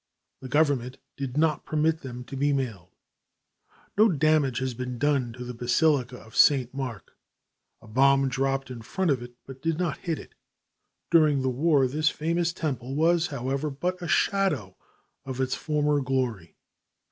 [0.39, 2.89] The Government did not permit them to be mailed.
[3.95, 6.73] No damage has been done to the Basilica of St.
[6.73, 7.15] Mark.
[7.83, 10.33] A bomb dropped in front of it, but did not hit it.
[11.11, 14.75] During the war this famous temple was, however, but a shadow
[15.23, 16.55] of its former glory.